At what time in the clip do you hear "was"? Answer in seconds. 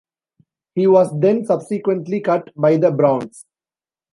0.87-1.11